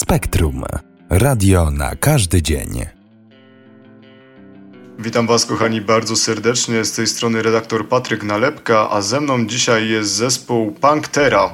Spektrum. 0.00 0.64
Radio 1.10 1.70
na 1.70 1.96
każdy 1.96 2.42
dzień. 2.42 2.86
Witam 4.98 5.26
Was, 5.26 5.46
kochani, 5.46 5.80
bardzo 5.80 6.16
serdecznie. 6.16 6.84
Z 6.84 6.92
tej 6.92 7.06
strony 7.06 7.42
redaktor 7.42 7.88
Patryk 7.88 8.22
Nalepka, 8.22 8.90
a 8.90 9.02
ze 9.02 9.20
mną 9.20 9.46
dzisiaj 9.46 9.88
jest 9.88 10.10
zespół 10.10 10.72
Punktera. 10.72 11.50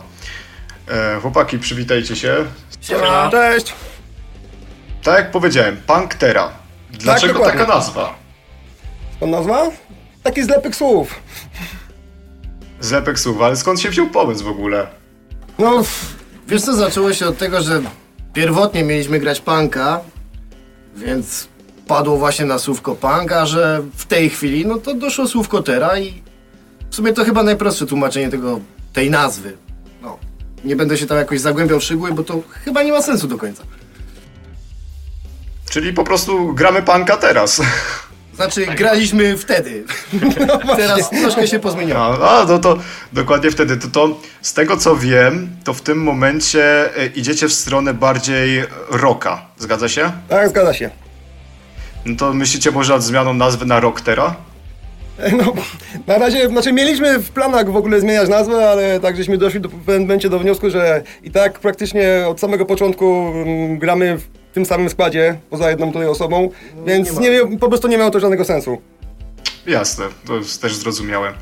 E, 0.89 1.21
chłopaki, 1.21 1.59
przywitajcie 1.59 2.17
się. 2.17 2.37
Siema. 2.81 3.31
Cześć. 3.31 3.75
Tak 5.03 5.19
jak 5.19 5.31
powiedziałem, 5.31 5.77
Punktera. 5.87 6.51
Dlaczego 6.91 7.41
Tak, 7.41 7.53
taka 7.53 7.67
nazwa? 7.67 8.15
Skąd 9.17 9.33
nazwa? 9.33 9.71
Taki 10.23 10.43
zlepek 10.43 10.77
słów. 10.77 11.15
Zlepek 12.81 13.19
słów, 13.19 13.43
ale 13.43 13.57
skąd 13.57 13.81
się 13.81 13.91
wziął 13.91 14.07
pomysł 14.11 14.45
w 14.45 14.49
ogóle? 14.49 14.87
No, 15.59 15.83
wiesz 16.49 16.63
co, 16.63 16.75
zaczęło 16.75 17.13
się 17.13 17.27
od 17.27 17.39
tego, 17.39 17.63
że 17.63 17.83
pierwotnie 18.37 18.85
mieliśmy 18.85 19.21
grać 19.21 19.41
punka, 19.41 20.01
więc 20.97 21.49
padło 21.87 22.17
właśnie 22.17 22.45
na 22.45 22.59
słówko 22.59 22.95
punk, 22.95 23.33
a 23.33 23.47
że 23.47 23.83
w 23.97 24.05
tej 24.05 24.31
chwili, 24.31 24.67
no 24.67 24.79
to 24.79 24.95
doszło 24.95 25.29
słówko 25.29 25.63
tera 25.63 25.99
i 25.99 26.23
w 26.91 26.95
sumie 26.95 27.13
to 27.13 27.25
chyba 27.25 27.43
najprostsze 27.43 27.87
tłumaczenie 27.87 28.29
tego, 28.29 28.61
tej 28.93 29.11
nazwy. 29.11 29.57
No, 30.03 30.19
nie 30.65 30.77
będę 30.77 30.99
się 30.99 31.07
tam 31.07 31.19
jakoś 31.19 31.41
zagłębiał 31.41 31.81
w 31.81 31.83
szczegóły, 31.83 32.13
bo 32.13 32.23
to 32.23 32.43
chyba 32.65 32.83
nie 32.83 32.93
ma 32.93 33.03
sensu 33.03 33.29
do 33.29 33.39
końca. 33.39 33.63
Czyli 35.71 35.93
po 35.93 36.05
prostu 36.05 36.55
gramy 36.55 36.83
punka 36.83 37.17
teraz. 37.17 37.61
Znaczy, 38.37 38.67
graliśmy 38.67 39.37
wtedy. 39.37 39.85
Teraz 40.77 41.11
troszkę 41.11 41.47
się 41.47 41.59
pozmieniało. 41.59 42.29
A, 42.29 42.41
a 42.41 42.45
no 42.45 42.59
to 42.59 42.79
dokładnie 43.13 43.51
wtedy. 43.51 43.77
To, 43.77 43.89
to 43.89 44.21
z 44.43 44.55
tego 44.55 44.77
co 44.77 44.97
wiem, 44.97 45.57
to 45.65 45.75
w 45.75 45.81
tym 45.81 46.03
momencie 46.03 46.97
e, 46.97 47.07
idziecie 47.07 47.49
w 47.49 47.53
stronę 47.53 47.95
bardziej 47.95 48.65
rocka. 48.91 49.47
Zgadza 49.59 49.89
się? 49.89 50.13
Tak, 50.29 50.49
zgadza 50.49 50.75
się. 50.75 50.91
No 52.05 52.17
to 52.17 52.33
myślicie 52.33 52.71
może 52.71 52.93
nad 52.93 53.03
zmianą 53.03 53.35
nazwy 53.35 53.67
na 53.67 53.81
Rocktera? 53.81 54.37
No, 55.33 55.53
na 56.07 56.19
razie, 56.19 56.49
znaczy 56.49 56.73
mieliśmy 56.73 57.19
w 57.19 57.31
planach 57.31 57.73
w 57.73 57.77
ogóle 57.77 58.01
zmieniać 58.01 58.29
nazwę, 58.29 58.71
ale 58.71 59.01
tak 59.01 59.17
żeśmy 59.17 59.39
doszli 59.39 59.61
do, 59.61 59.69
w 59.69 59.73
pewnym 59.73 60.03
momencie 60.03 60.29
do 60.29 60.39
wniosku, 60.39 60.71
że 60.71 61.03
i 61.23 61.31
tak 61.31 61.59
praktycznie 61.59 62.25
od 62.29 62.41
samego 62.41 62.67
początku 62.67 63.33
mm, 63.35 63.79
gramy 63.79 64.19
w 64.19 64.36
tym 64.57 64.67
samym 64.67 64.91
składzie, 64.91 65.37
poza 65.51 65.71
jedną 65.71 65.93
tutaj 65.93 66.09
osobą, 66.09 66.51
więc 66.87 67.21
nie, 67.21 67.31
mia- 67.31 67.59
po 67.59 67.69
prostu 67.69 67.89
nie 67.89 67.99
miało 67.99 68.11
to 68.11 68.21
żadnego 68.21 68.45
sensu. 68.45 68.79
Jasne, 69.67 70.05
to 70.27 70.37
jest 70.37 70.63
też 70.63 70.75
zrozumiałe. 70.77 71.33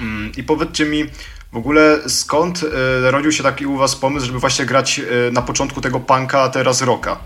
Mm, 0.00 0.32
I 0.36 0.42
powiedzcie 0.42 0.84
mi 0.84 1.04
w 1.52 1.56
ogóle 1.56 1.98
skąd 2.06 2.60
e, 3.04 3.10
rodził 3.10 3.32
się 3.32 3.42
taki 3.42 3.66
u 3.66 3.76
was 3.76 3.96
pomysł, 3.96 4.26
żeby 4.26 4.38
właśnie 4.38 4.64
grać 4.66 4.98
e, 5.28 5.30
na 5.30 5.42
początku 5.42 5.80
tego 5.80 6.00
punka, 6.00 6.40
a 6.40 6.48
teraz 6.48 6.82
rocka? 6.82 7.18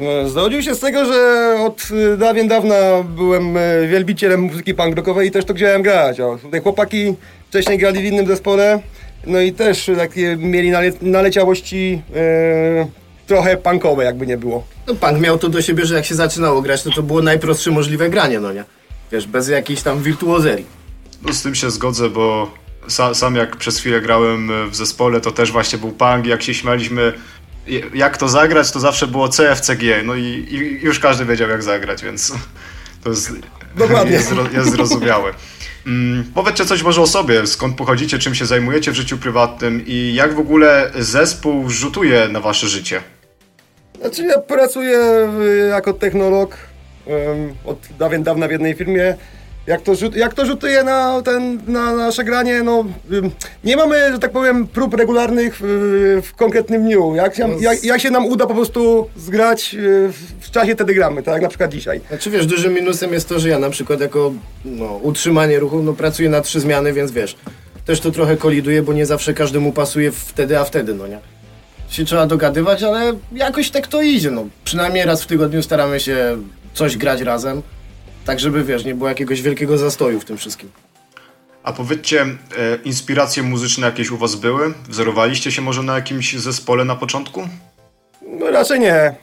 E, 0.00 0.28
Zrodził 0.28 0.62
się 0.62 0.74
z 0.74 0.80
tego, 0.80 1.04
że 1.04 1.54
od 1.66 1.82
e, 2.14 2.16
dawien 2.16 2.48
dawna 2.48 2.74
byłem 3.16 3.54
wielbicielem 3.90 4.40
muzyki 4.40 4.74
punk 4.74 4.96
rockowej 4.96 5.28
i 5.28 5.30
też 5.30 5.44
to 5.44 5.54
chciałem 5.54 5.82
grać. 5.82 6.20
O, 6.20 6.38
tutaj 6.42 6.60
chłopaki 6.60 7.14
wcześniej 7.48 7.78
grali 7.78 8.00
w 8.02 8.04
innym 8.04 8.26
zespole, 8.26 8.80
no 9.26 9.40
i 9.40 9.52
też 9.52 9.90
takie 9.96 10.36
mieli 10.36 10.70
nale 10.70 10.92
naleciałości 11.02 12.02
trochę 13.26 13.56
punkowe, 13.56 14.04
jakby 14.04 14.26
nie 14.26 14.38
było. 14.38 14.66
No, 14.86 14.94
punk 14.94 15.20
miał 15.20 15.38
to 15.38 15.48
do 15.48 15.62
siebie, 15.62 15.86
że 15.86 15.94
jak 15.94 16.04
się 16.04 16.14
zaczynało 16.14 16.62
grać, 16.62 16.82
to 16.82 16.90
to 16.90 17.02
było 17.02 17.22
najprostsze 17.22 17.70
możliwe 17.70 18.10
granie, 18.10 18.40
no 18.40 18.52
nie? 18.52 18.64
Wiesz, 19.12 19.26
bez 19.26 19.48
jakiejś 19.48 19.82
tam 19.82 20.02
wirtuozerii. 20.02 20.66
No 21.22 21.32
z 21.32 21.42
tym 21.42 21.54
się 21.54 21.70
zgodzę, 21.70 22.10
bo 22.10 22.50
sa, 22.88 23.14
sam 23.14 23.36
jak 23.36 23.56
przez 23.56 23.78
chwilę 23.78 24.00
grałem 24.00 24.50
e, 24.50 24.66
w 24.66 24.76
zespole, 24.76 25.20
to 25.20 25.30
też 25.30 25.52
właśnie 25.52 25.78
był 25.78 25.92
punk 25.92 26.26
i 26.26 26.28
jak 26.28 26.42
się 26.42 26.54
śmialiśmy 26.54 27.12
jak 27.94 28.16
to 28.16 28.28
zagrać, 28.28 28.70
to 28.70 28.80
zawsze 28.80 29.06
było 29.06 29.28
CFCG, 29.28 30.02
no 30.04 30.14
i, 30.14 30.22
i 30.22 30.84
już 30.84 30.98
każdy 30.98 31.24
wiedział 31.24 31.48
jak 31.48 31.62
zagrać, 31.62 32.04
więc 32.04 32.32
to 33.04 33.10
jest, 33.10 33.32
Dokładnie. 33.76 34.12
jest, 34.12 34.32
jest 34.52 34.70
zrozumiałe. 34.70 35.34
Mm, 35.86 36.24
powiedzcie 36.34 36.64
coś 36.66 36.82
może 36.82 37.00
o 37.00 37.06
sobie, 37.06 37.46
skąd 37.46 37.76
pochodzicie, 37.76 38.18
czym 38.18 38.34
się 38.34 38.46
zajmujecie 38.46 38.92
w 38.92 38.94
życiu 38.94 39.18
prywatnym 39.18 39.86
i 39.86 40.14
jak 40.14 40.34
w 40.34 40.38
ogóle 40.38 40.90
zespół 40.98 41.70
rzutuje 41.70 42.28
na 42.28 42.40
wasze 42.40 42.68
życie? 42.68 43.02
Znaczy 44.00 44.22
ja 44.26 44.38
pracuję 44.38 44.98
jako 45.70 45.92
technolog 45.92 46.56
od 47.64 47.78
dawien 47.98 48.22
dawna 48.22 48.48
w 48.48 48.50
jednej 48.50 48.74
firmie. 48.74 49.14
Jak 49.66 49.82
to, 49.82 49.94
rzut, 49.94 50.16
jak 50.16 50.34
to 50.34 50.46
rzutuje 50.46 50.84
na, 50.84 51.22
ten, 51.22 51.60
na 51.66 51.96
nasze 51.96 52.24
granie? 52.24 52.62
No, 52.62 52.84
nie 53.64 53.76
mamy, 53.76 54.12
że 54.12 54.18
tak 54.18 54.30
powiem, 54.32 54.66
prób 54.66 54.94
regularnych 54.94 55.56
w, 55.60 56.20
w 56.24 56.34
konkretnym 56.34 56.82
dniu. 56.82 57.14
Jak, 57.14 57.34
się- 57.36 57.48
jak, 57.60 57.84
jak 57.84 58.00
się 58.00 58.10
nam 58.10 58.26
uda 58.26 58.46
po 58.46 58.54
prostu 58.54 59.08
zgrać 59.16 59.74
y, 59.74 60.08
w, 60.40 60.50
czasie, 60.50 60.74
wtedy 60.74 60.94
gramy, 60.94 61.22
tak 61.22 61.42
na 61.42 61.48
przykład 61.48 61.72
dzisiaj. 61.72 62.00
Znaczy 62.08 62.30
wiesz, 62.30 62.46
dużym 62.46 62.74
minusem 62.74 63.12
jest 63.12 63.28
to, 63.28 63.38
że 63.38 63.48
ja 63.48 63.58
na 63.58 63.70
przykład 63.70 64.00
jako 64.00 64.32
no, 64.64 64.96
utrzymanie 65.02 65.58
ruchu 65.58 65.82
no, 65.82 65.92
pracuję 65.92 66.28
na 66.28 66.40
trzy 66.40 66.60
zmiany, 66.60 66.92
więc 66.92 67.12
wiesz, 67.12 67.36
też 67.84 68.00
to 68.00 68.10
trochę 68.10 68.36
koliduje, 68.36 68.82
bo 68.82 68.92
nie 68.92 69.06
zawsze 69.06 69.34
każdemu 69.34 69.72
pasuje 69.72 70.12
wtedy, 70.12 70.58
a 70.58 70.64
wtedy, 70.64 70.94
no 70.94 71.06
nie? 71.06 71.18
Się 71.88 72.04
trzeba 72.04 72.26
dogadywać, 72.26 72.82
ale 72.82 73.12
jakoś 73.32 73.70
tak 73.70 73.86
to 73.86 74.02
idzie, 74.02 74.30
no. 74.30 74.44
Przynajmniej 74.64 75.04
raz 75.04 75.22
w 75.22 75.26
tygodniu 75.26 75.62
staramy 75.62 76.00
się 76.00 76.36
coś 76.74 76.96
grać 76.96 77.20
razem, 77.20 77.62
tak 78.24 78.40
żeby, 78.40 78.64
wiesz, 78.64 78.84
nie 78.84 78.94
było 78.94 79.08
jakiegoś 79.08 79.42
wielkiego 79.42 79.78
zastoju 79.78 80.20
w 80.20 80.24
tym 80.24 80.36
wszystkim. 80.36 80.70
A 81.62 81.72
powiedzcie, 81.72 82.22
e, 82.22 82.26
inspiracje 82.84 83.42
muzyczne 83.42 83.86
jakieś 83.86 84.10
u 84.10 84.16
was 84.16 84.34
były? 84.34 84.74
Wzorowaliście 84.88 85.52
się 85.52 85.62
może 85.62 85.82
na 85.82 85.94
jakimś 85.94 86.34
zespole 86.34 86.84
na 86.84 86.96
początku? 86.96 87.48
No 88.22 88.50
raczej 88.50 88.80
nie. 88.80 89.14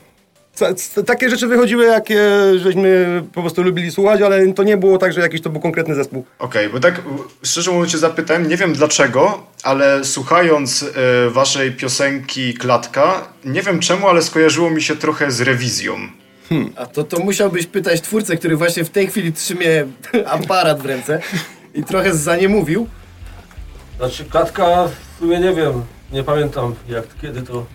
Takie 1.06 1.30
rzeczy 1.30 1.46
wychodziły, 1.46 1.84
jakie 1.84 2.20
żeśmy 2.56 3.22
po 3.32 3.40
prostu 3.40 3.62
lubili 3.62 3.90
słuchać, 3.90 4.22
ale 4.22 4.52
to 4.52 4.62
nie 4.62 4.76
było 4.76 4.98
tak, 4.98 5.12
że 5.12 5.20
jakiś 5.20 5.40
to 5.40 5.50
był 5.50 5.60
konkretny 5.60 5.94
zespół. 5.94 6.24
Okej, 6.38 6.68
bo 6.68 6.80
tak 6.80 7.02
szczerze 7.42 7.70
mówiąc 7.70 7.92
cię 7.92 7.98
zapytałem, 7.98 8.48
nie 8.48 8.56
wiem 8.56 8.72
dlaczego, 8.72 9.46
ale 9.62 10.04
słuchając 10.04 10.82
e, 10.82 11.30
waszej 11.30 11.72
piosenki 11.72 12.54
Klatka, 12.54 13.28
nie 13.44 13.62
wiem 13.62 13.80
czemu, 13.80 14.08
ale 14.08 14.22
skojarzyło 14.22 14.70
mi 14.70 14.82
się 14.82 14.96
trochę 14.96 15.30
z 15.30 15.40
rewizją. 15.40 15.94
A 16.76 16.86
to, 16.86 17.04
to 17.04 17.18
musiałbyś 17.18 17.66
pytać 17.66 18.00
twórcę, 18.00 18.36
który 18.36 18.56
właśnie 18.56 18.84
w 18.84 18.90
tej 18.90 19.06
chwili 19.06 19.32
trzymie 19.32 19.86
aparat 20.26 20.82
w 20.82 20.86
ręce 20.86 21.20
i 21.74 21.84
trochę 21.84 22.14
za 22.14 22.36
nie 22.36 22.48
mówił. 22.48 22.86
Znaczy 23.96 24.24
klatka, 24.24 24.88
w 24.88 25.18
sumie 25.18 25.40
nie 25.40 25.52
wiem, 25.54 25.82
nie 26.12 26.22
pamiętam 26.22 26.74
jak, 26.88 27.04
kiedy 27.22 27.42
to, 27.42 27.66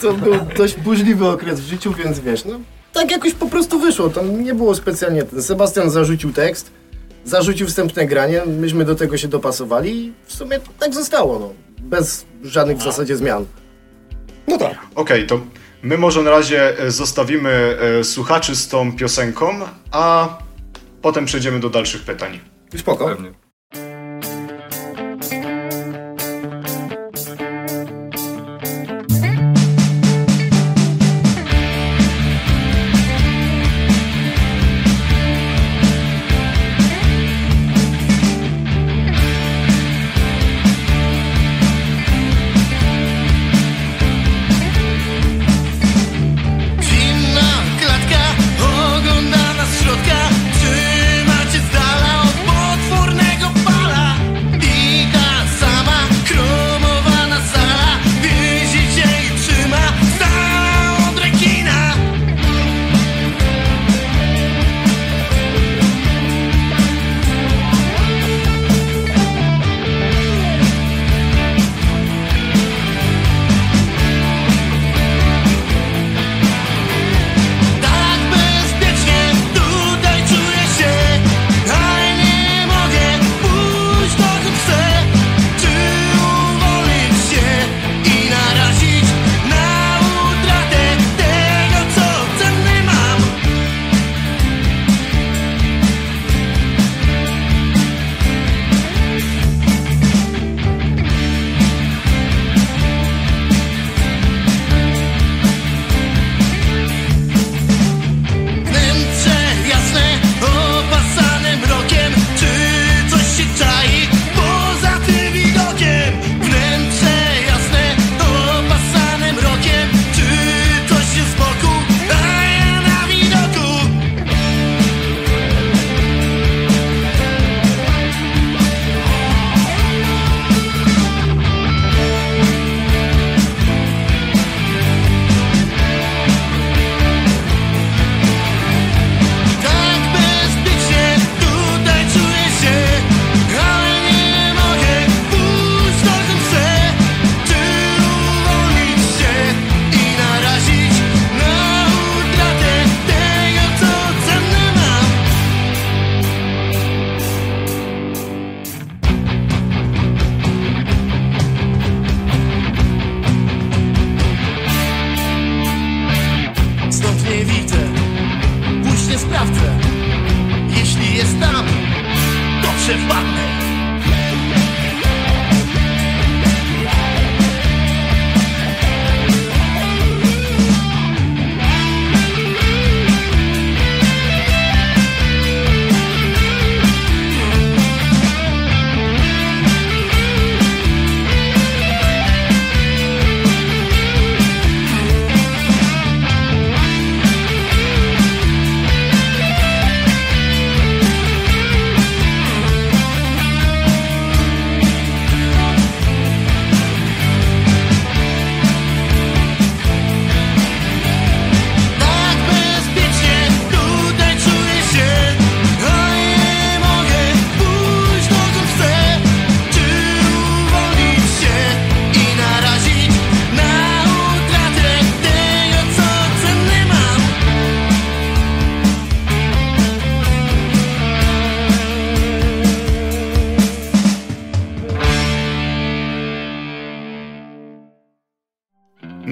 to 0.00 0.12
był 0.12 0.34
dość 0.56 0.74
burzliwy 0.76 1.28
okres 1.28 1.60
w 1.60 1.68
życiu, 1.68 1.92
więc 1.92 2.20
wiesz, 2.20 2.44
no 2.44 2.60
tak 2.92 3.10
jakoś 3.10 3.34
po 3.34 3.46
prostu 3.46 3.78
wyszło. 3.78 4.08
Tam 4.10 4.44
nie 4.44 4.54
było 4.54 4.74
specjalnie. 4.74 5.22
Sebastian 5.40 5.90
zarzucił 5.90 6.32
tekst, 6.32 6.70
zarzucił 7.24 7.66
wstępne 7.66 8.06
granie, 8.06 8.42
myśmy 8.46 8.84
do 8.84 8.94
tego 8.94 9.16
się 9.16 9.28
dopasowali 9.28 10.06
i 10.06 10.12
w 10.26 10.32
sumie 10.32 10.60
tak 10.78 10.94
zostało, 10.94 11.38
no. 11.38 11.52
Bez 11.80 12.26
żadnych 12.42 12.78
w 12.78 12.82
zasadzie 12.82 13.16
zmian. 13.16 13.46
No 14.48 14.58
tak. 14.58 14.78
Okej, 14.94 15.26
to 15.26 15.40
my 15.82 15.98
może 15.98 16.22
na 16.22 16.30
razie 16.30 16.78
e, 16.78 16.90
zostawimy 16.90 17.50
e, 18.00 18.04
słuchaczy 18.04 18.56
z 18.56 18.68
tą 18.68 18.96
piosenką, 18.96 19.60
a 19.90 20.38
potem 21.02 21.24
przejdziemy 21.24 21.60
do 21.60 21.70
dalszych 21.70 22.02
pytań. 22.02 22.40
Spoko. 22.76 23.16
Zimna 23.16 23.41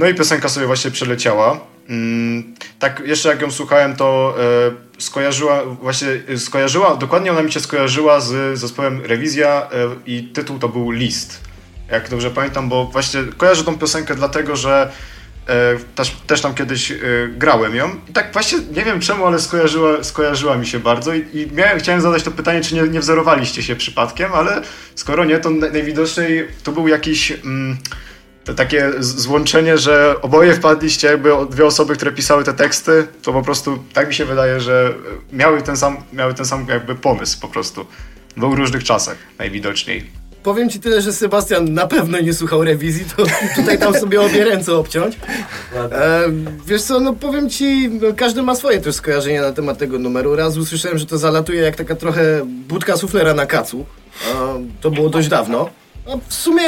No 0.00 0.08
i 0.08 0.14
piosenka 0.14 0.49
sobie 0.49 0.67
właśnie 0.67 0.91
przeleciała. 0.91 1.61
Mm, 1.88 2.55
tak, 2.79 3.02
jeszcze 3.06 3.29
jak 3.29 3.43
ją 3.43 3.50
słuchałem, 3.50 3.97
to 3.97 4.35
e, 4.99 5.00
skojarzyła, 5.02 5.64
właśnie 5.64 6.08
e, 6.29 6.38
skojarzyła, 6.38 6.97
dokładnie 6.97 7.31
ona 7.31 7.43
mi 7.43 7.52
się 7.52 7.61
skojarzyła 7.61 8.20
z 8.20 8.58
zespołem 8.58 9.00
Rewizja 9.05 9.62
e, 9.62 9.67
i 10.06 10.23
tytuł 10.23 10.58
to 10.58 10.69
był 10.69 10.91
List. 10.91 11.41
Jak 11.91 12.08
dobrze 12.08 12.31
pamiętam, 12.31 12.69
bo 12.69 12.85
właśnie 12.85 13.20
kojarzę 13.37 13.64
tą 13.64 13.79
piosenkę 13.79 14.14
dlatego, 14.14 14.56
że 14.56 14.93
też, 15.94 16.11
też 16.26 16.41
tam 16.41 16.55
kiedyś 16.55 16.93
grałem 17.29 17.75
ją 17.75 17.91
i 18.08 18.12
tak 18.12 18.32
właśnie 18.32 18.58
nie 18.76 18.85
wiem 18.85 19.00
czemu, 19.00 19.26
ale 19.26 19.38
skojarzyła, 19.38 20.05
skojarzyła 20.05 20.56
mi 20.56 20.67
się 20.67 20.79
bardzo 20.79 21.14
i, 21.14 21.26
i 21.32 21.53
miałem, 21.53 21.79
chciałem 21.79 22.00
zadać 22.00 22.23
to 22.23 22.31
pytanie, 22.31 22.61
czy 22.61 22.75
nie, 22.75 22.82
nie 22.82 23.00
wzorowaliście 23.00 23.62
się 23.62 23.76
przypadkiem, 23.76 24.32
ale 24.32 24.62
skoro 24.94 25.25
nie, 25.25 25.38
to 25.38 25.50
naj- 25.50 25.73
najwidoczniej 25.73 26.49
to 26.62 26.73
był 26.73 26.88
jakiś... 26.88 27.32
Mm, 27.32 27.79
to 28.44 28.54
takie 28.54 28.92
złączenie, 29.00 29.78
że 29.78 30.14
oboje 30.22 30.54
wpadliście 30.54 31.08
jakby 31.08 31.34
o 31.34 31.46
dwie 31.46 31.66
osoby, 31.66 31.96
które 31.96 32.12
pisały 32.12 32.44
te 32.44 32.52
teksty, 32.52 33.06
to 33.22 33.32
po 33.32 33.42
prostu 33.42 33.78
tak 33.92 34.08
mi 34.08 34.14
się 34.14 34.25
wydaje, 34.25 34.60
że 34.60 34.94
miały 35.32 35.62
ten 35.62 35.76
sam, 35.76 35.96
miały 36.12 36.34
ten 36.34 36.46
sam 36.46 36.66
jakby 36.69 36.94
pomysł 36.94 37.40
po 37.40 37.48
prostu. 37.48 37.87
W 38.31 38.40
dwóch 38.40 38.58
różnych 38.58 38.84
czasach 38.84 39.16
najwidoczniej. 39.38 40.10
Powiem 40.42 40.70
ci 40.70 40.81
tyle, 40.81 41.02
że 41.02 41.12
Sebastian 41.12 41.75
na 41.75 41.87
pewno 41.87 42.20
nie 42.20 42.34
słuchał 42.34 42.64
rewizji, 42.64 43.04
to 43.16 43.25
tutaj 43.56 43.78
tam 43.78 43.94
sobie 43.94 44.20
obie 44.20 44.44
ręce 44.44 44.76
obciąć. 44.76 45.16
E, 45.75 46.22
wiesz 46.66 46.82
co, 46.82 47.00
no 47.00 47.12
powiem 47.12 47.50
ci, 47.50 47.88
no, 47.88 48.08
każdy 48.16 48.43
ma 48.43 48.54
swoje 48.54 48.81
też 48.81 48.94
skojarzenia 48.94 49.43
na 49.43 49.52
temat 49.52 49.78
tego 49.78 49.98
numeru. 49.98 50.36
Raz 50.36 50.56
usłyszałem, 50.56 50.98
że 50.98 51.06
to 51.06 51.19
zalatuje 51.19 51.60
jak 51.60 51.76
taka 51.76 51.94
trochę 51.94 52.40
budka 52.44 52.96
suflera 52.96 53.34
na 53.34 53.46
kacu. 53.46 53.86
E, 54.34 54.66
to 54.81 54.90
było 54.90 55.08
dość 55.08 55.28
dawno. 55.28 55.70
A 56.06 56.16
w 56.28 56.34
sumie, 56.34 56.64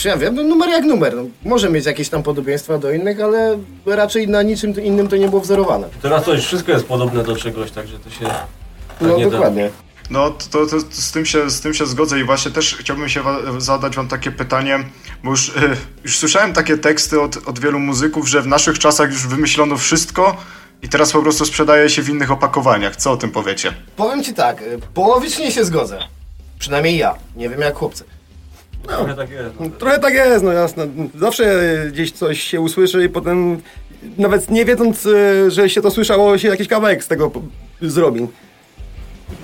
czy 0.00 0.08
ja 0.08 0.16
wiem, 0.16 0.34
no 0.34 0.42
numer 0.42 0.68
jak 0.70 0.84
numer. 0.84 1.16
No, 1.16 1.22
może 1.44 1.70
mieć 1.70 1.86
jakieś 1.86 2.08
tam 2.08 2.22
podobieństwa 2.22 2.78
do 2.78 2.92
innych, 2.92 3.20
ale 3.20 3.58
raczej 3.86 4.28
na 4.28 4.42
niczym 4.42 4.82
innym 4.84 5.08
to 5.08 5.16
nie 5.16 5.28
było 5.28 5.40
wzorowane. 5.40 5.88
Teraz 6.02 6.24
to 6.24 6.34
już 6.34 6.44
wszystko 6.44 6.72
jest 6.72 6.86
podobne 6.86 7.22
do 7.24 7.36
czegoś, 7.36 7.70
także 7.70 7.98
to 7.98 8.10
się 8.10 8.24
tak 8.24 8.46
No 9.00 9.16
nie 9.16 9.24
da. 9.24 9.30
dokładnie. 9.30 9.70
No 10.10 10.30
to, 10.30 10.46
to, 10.50 10.66
to 10.66 10.80
z, 10.90 11.12
tym 11.12 11.26
się, 11.26 11.50
z 11.50 11.60
tym 11.60 11.74
się 11.74 11.86
zgodzę 11.86 12.20
i 12.20 12.24
właśnie 12.24 12.50
też 12.50 12.76
chciałbym 12.76 13.08
się 13.08 13.22
wa- 13.22 13.38
zadać 13.58 13.96
wam 13.96 14.08
takie 14.08 14.30
pytanie, 14.30 14.78
bo 15.24 15.30
już, 15.30 15.48
e, 15.56 15.76
już 16.04 16.18
słyszałem 16.18 16.52
takie 16.52 16.78
teksty 16.78 17.20
od, 17.20 17.48
od 17.48 17.58
wielu 17.58 17.78
muzyków, 17.78 18.28
że 18.28 18.42
w 18.42 18.46
naszych 18.46 18.78
czasach 18.78 19.10
już 19.10 19.26
wymyślono 19.26 19.76
wszystko 19.76 20.36
i 20.82 20.88
teraz 20.88 21.12
po 21.12 21.22
prostu 21.22 21.44
sprzedaje 21.46 21.90
się 21.90 22.02
w 22.02 22.08
innych 22.08 22.30
opakowaniach. 22.30 22.96
Co 22.96 23.12
o 23.12 23.16
tym 23.16 23.30
powiecie? 23.30 23.72
Powiem 23.96 24.24
ci 24.24 24.34
tak, 24.34 24.62
y, 24.62 24.78
połowicznie 24.94 25.52
się 25.52 25.64
zgodzę. 25.64 25.98
Przynajmniej 26.58 26.96
ja. 26.98 27.14
Nie 27.36 27.48
wiem 27.48 27.60
jak 27.60 27.74
chłopcy. 27.74 28.04
Trochę 28.88 29.14
tak 29.14 29.30
jest. 29.30 29.54
No. 29.60 29.70
Trochę 29.78 29.98
tak 29.98 30.14
jest, 30.14 30.44
no 30.44 30.52
jasne. 30.52 30.86
Zawsze 31.18 31.74
gdzieś 31.92 32.12
coś 32.12 32.40
się 32.42 32.60
usłyszy 32.60 33.04
i 33.04 33.08
potem 33.08 33.60
nawet 34.18 34.50
nie 34.50 34.64
wiedząc, 34.64 35.06
e, 35.06 35.50
że 35.50 35.70
się 35.70 35.82
to 35.82 35.90
słyszało, 35.90 36.38
się 36.38 36.48
jakiś 36.48 36.68
kawałek 36.68 37.04
z 37.04 37.08
tego 37.08 37.30
po- 37.30 37.42
zrobi. 37.82 38.28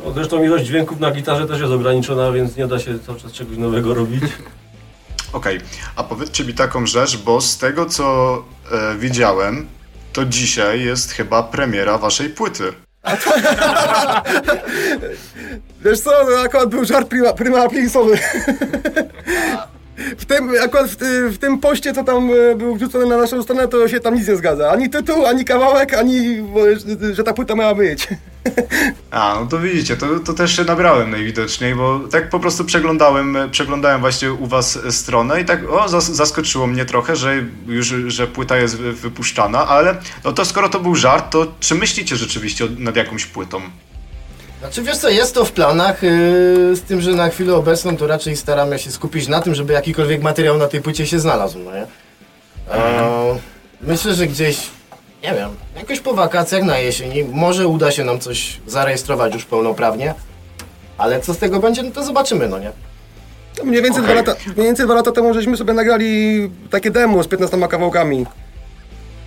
No, 0.04 0.12
Zresztą 0.12 0.44
ilość 0.44 0.64
dźwięków 0.66 1.00
na 1.00 1.10
gitarze 1.10 1.46
też 1.48 1.60
jest 1.60 1.72
ograniczona, 1.72 2.32
więc 2.32 2.56
nie 2.56 2.66
da 2.66 2.78
się 2.78 2.98
cały 2.98 3.20
czas 3.20 3.32
czegoś 3.32 3.56
nowego 3.56 3.94
robić. 3.94 4.22
Okej, 5.32 5.60
a 5.96 6.04
powiedzcie 6.04 6.44
mi 6.44 6.54
taką 6.54 6.86
rzecz, 6.86 7.16
bo 7.16 7.40
z 7.40 7.58
tego 7.58 7.86
co 7.86 8.36
e, 8.72 8.96
widziałem, 8.98 9.66
to 10.12 10.24
dzisiaj 10.24 10.84
jest 10.84 11.12
chyba 11.12 11.42
premiera 11.42 11.98
waszej 11.98 12.30
płyty. 12.30 12.72
Wiesz 15.84 16.00
co, 16.00 16.10
no 16.30 16.40
akurat 16.44 16.68
był 16.68 16.84
żart 16.84 17.08
prima, 17.08 17.32
prima. 17.32 17.68
W 20.18 20.24
tym, 20.24 20.50
akurat 20.64 20.86
w, 20.86 20.96
w 21.34 21.38
tym 21.38 21.58
poście, 21.58 21.94
co 21.94 22.04
tam 22.04 22.30
e, 22.50 22.54
był 22.54 22.76
wrzucony 22.76 23.06
na 23.06 23.16
naszą 23.16 23.42
stronę, 23.42 23.68
to 23.68 23.88
się 23.88 24.00
tam 24.00 24.14
nic 24.14 24.28
nie 24.28 24.36
zgadza. 24.36 24.70
Ani 24.70 24.90
tytuł, 24.90 25.26
ani 25.26 25.44
kawałek, 25.44 25.94
ani 25.94 26.44
że- 27.00 27.14
że 27.14 27.24
ta 27.24 27.32
płyta 27.32 27.54
miała 27.54 27.74
być. 27.74 28.08
A, 29.10 29.36
no 29.40 29.46
to 29.46 29.58
widzicie, 29.58 29.96
to, 29.96 30.06
to 30.20 30.32
też 30.32 30.56
się 30.56 30.64
nabrałem 30.64 31.10
najwidoczniej, 31.10 31.74
bo 31.74 32.00
tak 32.10 32.30
po 32.30 32.40
prostu 32.40 32.64
przeglądałem, 32.64 33.36
przeglądałem 33.50 34.00
właśnie 34.00 34.32
u 34.32 34.46
was 34.46 34.78
stronę 34.90 35.40
i 35.40 35.44
tak 35.44 35.70
o, 35.70 35.88
zas, 35.88 36.10
zaskoczyło 36.12 36.66
mnie 36.66 36.84
trochę, 36.84 37.16
że 37.16 37.34
już, 37.66 37.86
że 38.06 38.26
płyta 38.26 38.56
jest 38.56 38.76
wy- 38.76 38.92
wypuszczana, 38.92 39.66
ale 39.68 39.96
no 40.24 40.32
to 40.32 40.44
skoro 40.44 40.68
to 40.68 40.80
był 40.80 40.94
żart, 40.94 41.30
to 41.32 41.46
czy 41.60 41.74
myślicie 41.74 42.16
rzeczywiście 42.16 42.66
nad 42.78 42.96
jakąś 42.96 43.26
płytą? 43.26 43.60
Znaczy 44.60 44.82
wiesz 44.82 44.96
co, 44.98 45.08
jest 45.08 45.34
to 45.34 45.44
w 45.44 45.52
planach, 45.52 46.02
yy, 46.02 46.10
z 46.76 46.82
tym, 46.82 47.00
że 47.00 47.12
na 47.12 47.28
chwilę 47.28 47.54
obecną 47.54 47.96
to 47.96 48.06
raczej 48.06 48.36
staramy 48.36 48.78
się 48.78 48.90
skupić 48.90 49.28
na 49.28 49.40
tym, 49.40 49.54
żeby 49.54 49.72
jakikolwiek 49.72 50.22
materiał 50.22 50.58
na 50.58 50.68
tej 50.68 50.82
płycie 50.82 51.06
się 51.06 51.20
znalazł, 51.20 51.58
no 51.58 51.72
nie? 51.72 51.86
Eee, 52.72 53.38
myślę, 53.80 54.14
że 54.14 54.26
gdzieś, 54.26 54.58
nie 55.26 55.34
wiem, 55.34 55.50
jakoś 55.76 56.00
po 56.00 56.14
wakacjach 56.14 56.62
na 56.62 56.78
jesieni 56.78 57.24
może 57.24 57.68
uda 57.68 57.90
się 57.90 58.04
nam 58.04 58.18
coś 58.20 58.60
zarejestrować 58.66 59.34
już 59.34 59.44
pełnoprawnie, 59.44 60.14
ale 60.98 61.20
co 61.20 61.34
z 61.34 61.38
tego 61.38 61.60
będzie, 61.60 61.82
no 61.82 61.90
to 61.90 62.04
zobaczymy, 62.04 62.48
no 62.48 62.58
nie? 62.58 62.72
To 63.56 63.64
Mniej 63.64 63.82
więcej, 63.82 64.02
Okej. 64.02 64.14
dwa 64.14 64.32
lata, 64.32 64.42
mniej 64.56 64.66
więcej 64.66 64.86
dwa 64.86 64.94
lata 64.94 65.12
temu 65.12 65.34
żeśmy 65.34 65.56
sobie 65.56 65.72
nagrali 65.72 66.50
takie 66.70 66.90
demo 66.90 67.22
z 67.22 67.28
15 67.28 67.68
kawałkami. 67.68 68.26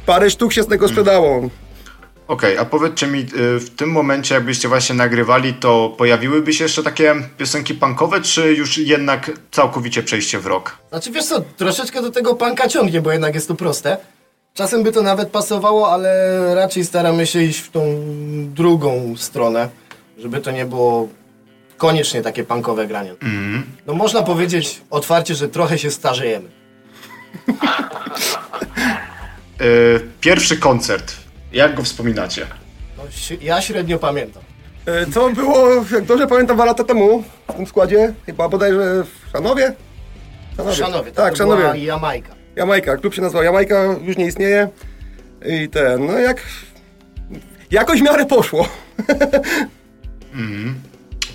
Parę 0.06 0.30
sztuk 0.30 0.54
się 0.54 0.64
z 0.64 0.68
tego 0.68 0.88
sprzedało. 0.88 1.50
Okej, 2.28 2.58
a 2.58 2.66
powiedzcie 2.66 3.08
mi, 3.08 3.20
y, 3.20 3.60
w 3.60 3.70
tym 3.76 3.92
momencie 3.92 4.36
jakbyście 4.36 4.68
właśnie 4.68 4.96
nagrywali, 4.96 5.54
to 5.54 5.96
pojawiłyby 5.98 6.54
się 6.54 6.64
jeszcze 6.64 6.84
takie 6.84 7.16
piosenki 7.38 7.74
punkowe, 7.74 8.22
czy 8.22 8.54
już 8.54 8.78
jednak 8.78 9.32
całkowicie 9.52 10.04
przejście 10.04 10.40
w 10.40 10.46
rock? 10.46 10.78
Znaczy 10.90 11.12
wiesz 11.12 11.26
co, 11.26 11.42
troszeczkę 11.58 12.02
do 12.02 12.12
tego 12.12 12.36
panka 12.36 12.68
ciągnie, 12.68 13.02
bo 13.02 13.12
jednak 13.12 13.36
jest 13.36 13.48
to 13.48 13.56
proste. 13.56 13.98
Czasem 14.54 14.84
by 14.84 14.92
to 14.92 15.02
nawet 15.02 15.30
pasowało, 15.30 15.92
ale 15.92 16.36
raczej 16.56 16.86
staramy 16.86 17.28
się 17.28 17.42
iść 17.42 17.60
w 17.60 17.72
tą 17.72 17.82
drugą 18.54 19.14
stronę, 19.18 19.70
żeby 20.18 20.42
to 20.42 20.52
nie 20.52 20.66
było 20.66 21.08
koniecznie 21.78 22.22
takie 22.22 22.44
punkowe 22.44 22.88
granie. 22.88 23.16
No 23.88 23.94
można 23.94 24.22
powiedzieć 24.24 24.82
otwarcie, 24.90 25.36
że 25.36 25.50
trochę 25.50 25.78
się 25.80 25.92
starzejemy. 25.92 26.50
Y, 29.62 30.00
Pierwszy 30.22 30.58
koncert, 30.58 31.14
jak 31.52 31.76
go 31.76 31.84
wspominacie? 31.84 32.48
No, 32.98 33.04
ja 33.42 33.62
średnio 33.62 34.00
pamiętam. 34.00 34.44
E, 34.86 35.06
Co 35.12 35.30
było, 35.30 35.68
jak 35.92 36.06
dobrze 36.06 36.28
pamiętam, 36.28 36.56
dwa 36.58 36.66
lata 36.66 36.84
temu 36.84 37.24
w 37.50 37.54
tym 37.54 37.68
składzie, 37.68 38.14
chyba 38.26 38.50
bodajże 38.50 39.04
w 39.04 39.32
Szanowie? 39.32 39.74
Szanowie, 40.74 41.12
Tak, 41.12 41.32
to 41.32 41.38
Szanowie. 41.38 41.62
była 41.62 41.76
Jamajka. 41.76 42.39
Jamajka, 42.60 42.98
klub 42.98 43.14
się 43.14 43.22
nazywał 43.22 43.44
Jamajka, 43.44 43.96
już 44.02 44.18
nie 44.18 44.26
istnieje. 44.26 44.70
I 45.46 45.70
ten, 45.70 46.06
no 46.06 46.20
jak... 46.20 46.42
Jakoś 47.72 48.00
w 48.00 48.04
miarę 48.04 48.26
poszło. 48.26 48.68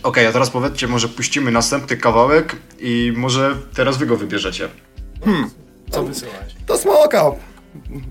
Okej, 0.03 0.27
a 0.27 0.33
teraz 0.33 0.51
powiedzcie, 0.51 0.87
może 0.87 1.09
puścimy 1.09 1.51
następny 1.51 1.97
kawałek 1.97 2.57
i 2.79 3.13
może 3.17 3.57
teraz 3.75 3.97
wy 3.97 4.07
go 4.07 4.17
wybierzecie. 4.17 4.69
Co 5.91 6.03
wysyłałeś? 6.03 6.55
To 6.67 6.79
smoka. 6.79 7.31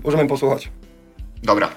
Możemy 0.04 0.28
posłuchać. 0.28 0.70
Dobra. 1.42 1.68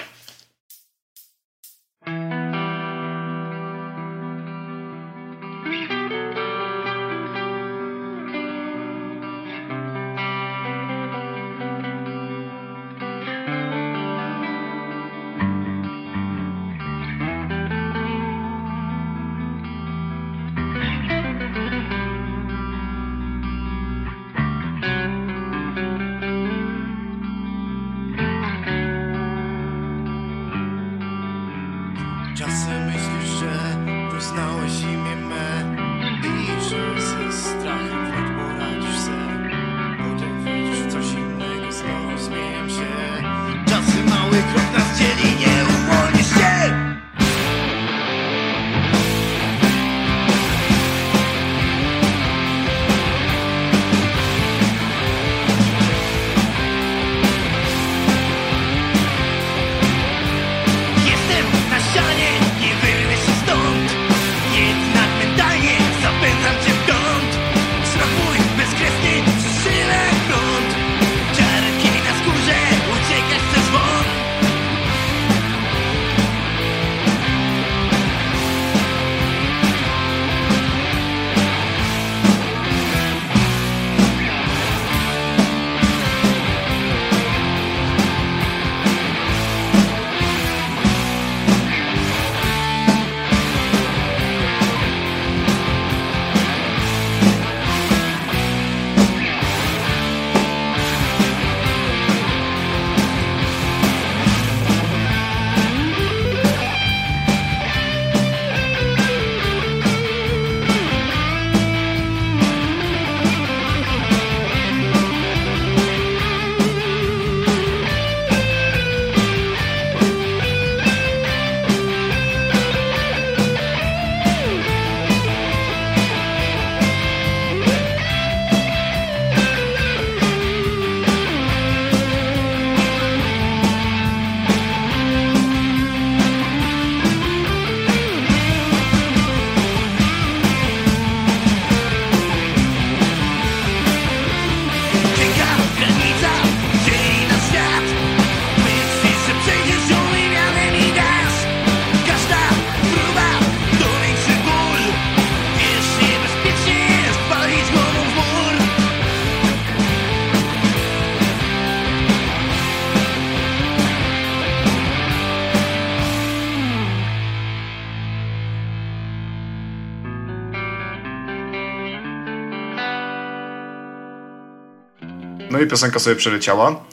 No 175.57 175.63
i 175.63 175.67
piosenka 175.67 175.99
sobie 175.99 176.15
przeleciała. 176.15 176.85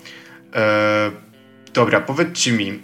E, 0.55 1.11
dobra, 1.75 2.01
powiedzcie 2.01 2.53
mi, 2.53 2.69
e, 2.71 2.79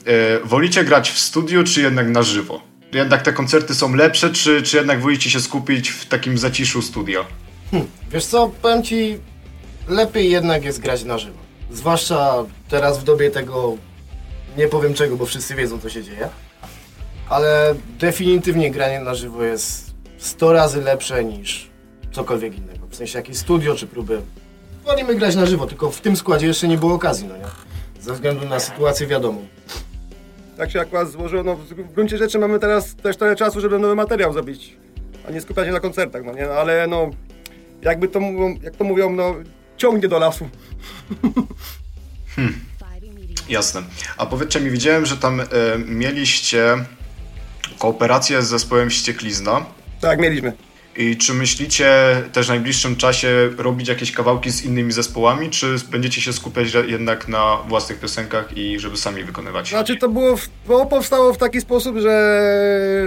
wolicie 0.44 0.84
grać 0.84 1.10
w 1.10 1.18
studiu, 1.18 1.64
czy 1.64 1.80
jednak 1.82 2.08
na 2.08 2.22
żywo? 2.22 2.62
Jednak 2.92 3.22
te 3.22 3.32
koncerty 3.32 3.74
są 3.74 3.94
lepsze, 3.94 4.30
czy, 4.30 4.62
czy 4.62 4.76
jednak 4.76 5.00
wolicie 5.00 5.30
się 5.30 5.40
skupić 5.40 5.90
w 5.90 6.06
takim 6.06 6.38
zaciszu 6.38 6.82
studia? 6.82 7.24
Wiesz 8.12 8.24
co, 8.24 8.50
powiem 8.62 8.82
ci, 8.82 9.18
lepiej 9.88 10.30
jednak 10.30 10.64
jest 10.64 10.80
grać 10.80 11.04
na 11.04 11.18
żywo. 11.18 11.38
Zwłaszcza 11.70 12.44
teraz 12.68 12.98
w 12.98 13.04
dobie 13.04 13.30
tego, 13.30 13.76
nie 14.56 14.68
powiem 14.68 14.94
czego, 14.94 15.16
bo 15.16 15.26
wszyscy 15.26 15.54
wiedzą 15.54 15.78
co 15.78 15.90
się 15.90 16.02
dzieje. 16.04 16.28
Ale 17.28 17.74
definitywnie 17.98 18.70
granie 18.70 19.00
na 19.00 19.14
żywo 19.14 19.44
jest 19.44 19.94
100 20.18 20.52
razy 20.52 20.80
lepsze 20.80 21.24
niż 21.24 21.70
cokolwiek 22.12 22.58
innego. 22.58 22.86
W 22.86 22.96
sensie 22.96 23.18
jakieś 23.18 23.36
studio 23.36 23.74
czy 23.74 23.86
próby. 23.86 24.22
Wolimy 24.84 25.14
grać 25.14 25.36
na 25.36 25.46
żywo, 25.46 25.66
tylko 25.66 25.90
w 25.90 26.00
tym 26.00 26.16
składzie 26.16 26.46
jeszcze 26.46 26.68
nie 26.68 26.78
było 26.78 26.94
okazji, 26.94 27.26
no 27.26 27.36
nie? 27.36 27.44
Ze 28.00 28.12
względu 28.14 28.48
na 28.48 28.60
sytuację 28.60 29.06
wiadomą. 29.06 29.46
Tak 30.56 30.70
się 30.70 30.80
akurat 30.80 31.10
złożyło, 31.10 31.42
no 31.42 31.56
w 31.56 31.92
gruncie 31.92 32.18
rzeczy 32.18 32.38
mamy 32.38 32.58
teraz 32.58 32.94
też 32.94 33.16
trochę 33.16 33.36
czasu, 33.36 33.60
żeby 33.60 33.78
nowy 33.78 33.94
materiał 33.94 34.32
zrobić, 34.32 34.76
a 35.28 35.30
nie 35.30 35.40
skupiać 35.40 35.66
się 35.66 35.72
na 35.72 35.80
koncertach, 35.80 36.22
no 36.24 36.32
nie? 36.32 36.46
No, 36.46 36.52
ale 36.52 36.86
no, 36.86 37.10
jakby 37.82 38.08
to 38.08 38.20
mówią, 38.20 38.58
jak 38.62 38.76
to 38.76 38.84
mówią, 38.84 39.10
no 39.10 39.34
ciągnie 39.76 40.08
do 40.08 40.18
lasu. 40.18 40.48
Jasne. 43.48 43.82
A 44.16 44.26
powiedzcie 44.26 44.60
mi, 44.60 44.70
widziałem, 44.70 45.06
że 45.06 45.16
tam 45.16 45.40
e, 45.40 45.44
mieliście 45.86 46.84
kooperację 47.78 48.42
z 48.42 48.48
zespołem 48.48 48.90
Ścieklizna. 48.90 49.66
Tak, 50.00 50.20
mieliśmy. 50.20 50.52
I 50.96 51.16
czy 51.16 51.34
myślicie 51.34 51.92
też 52.32 52.46
w 52.46 52.48
najbliższym 52.48 52.96
czasie 52.96 53.28
robić 53.58 53.88
jakieś 53.88 54.12
kawałki 54.12 54.50
z 54.50 54.64
innymi 54.64 54.92
zespołami, 54.92 55.50
czy 55.50 55.66
będziecie 55.90 56.20
się 56.20 56.32
skupiać 56.32 56.66
jednak 56.86 57.28
na 57.28 57.56
własnych 57.68 58.00
piosenkach 58.00 58.56
i 58.56 58.78
żeby 58.78 58.96
sami 58.96 59.24
wykonywać? 59.24 59.68
Znaczy 59.68 59.96
to 59.96 60.08
było, 60.08 60.36
powstało 60.90 61.32
w 61.32 61.38
taki 61.38 61.60
sposób, 61.60 61.98
że 61.98 62.10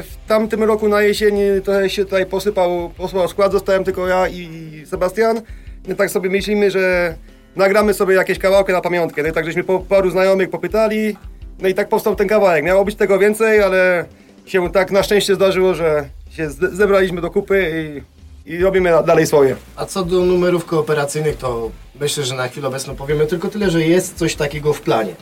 w 0.04 0.28
tamtym 0.28 0.64
roku 0.64 0.88
na 0.88 1.02
jesieni 1.02 1.42
trochę 1.64 1.90
się 1.90 2.06
tutaj 2.06 2.26
posypał, 2.26 2.90
posypał 2.98 3.28
skład, 3.28 3.52
zostałem 3.52 3.84
tylko 3.84 4.08
ja 4.08 4.28
i 4.28 4.72
Sebastian. 4.86 5.42
My 5.88 5.96
tak 5.96 6.10
sobie 6.10 6.30
myślimy, 6.30 6.72
że 6.72 7.16
nagramy 7.56 7.94
sobie 7.94 8.16
jakieś 8.16 8.40
kawałki 8.40 8.72
na 8.72 8.82
pamiątkę. 8.82 9.24
No 9.24 9.32
tak 9.32 9.46
żeśmy 9.46 9.64
po 9.64 9.80
paru 9.80 10.10
znajomych 10.12 10.50
popytali, 10.50 11.18
no 11.60 11.68
i 11.68 11.74
tak 11.74 11.90
powstał 11.90 12.16
ten 12.16 12.28
kawałek. 12.28 12.64
Miało 12.64 12.86
być 12.86 12.96
tego 12.96 13.20
więcej, 13.20 13.62
ale 13.62 14.06
się 14.46 14.72
tak 14.72 14.92
na 14.92 15.04
szczęście 15.04 15.36
zdarzyło, 15.36 15.74
że 15.74 16.10
się 16.38 16.50
zebraliśmy 16.50 17.22
do 17.22 17.32
kupy 17.32 18.04
i, 18.46 18.54
i 18.54 18.58
robimy 18.58 18.92
dalej 19.06 19.28
swoje. 19.28 19.56
A 19.76 19.86
co 19.86 20.06
do 20.06 20.20
numerów 20.20 20.66
kooperacyjnych, 20.66 21.38
to 21.38 21.72
myślę, 22.00 22.24
że 22.24 22.36
na 22.36 22.48
chwilę 22.48 22.68
obecną 22.68 22.96
powiemy 22.96 23.28
tylko 23.28 23.48
tyle, 23.48 23.72
że 23.72 23.84
jest 23.84 24.18
coś 24.18 24.36
takiego 24.36 24.74
w 24.74 24.82
planie. 24.82 25.16